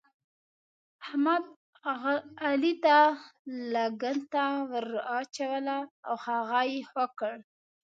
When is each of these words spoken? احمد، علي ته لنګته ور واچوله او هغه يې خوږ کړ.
احمد، 1.03 1.43
علي 2.45 2.73
ته 2.83 2.97
لنګته 3.73 4.45
ور 4.69 4.87
واچوله 5.07 5.77
او 6.07 6.15
هغه 6.25 6.61
يې 6.71 6.77
خوږ 6.89 7.11
کړ. 7.19 7.35